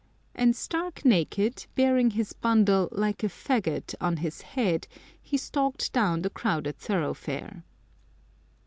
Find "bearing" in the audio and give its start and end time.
1.75-2.09